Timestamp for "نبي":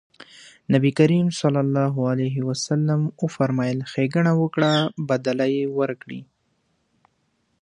0.73-0.91